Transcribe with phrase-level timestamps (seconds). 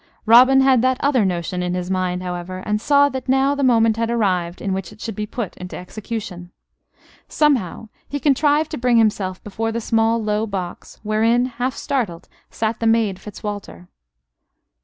[0.25, 3.97] Robin had that other notion in his mind, however, and saw that now the moment
[3.97, 6.49] had arrived in which it should be put into execution.
[7.27, 12.79] Somehow, he contrived to bring himself before the small low box wherein, half startled, sat
[12.79, 13.89] the maid Fitzwalter.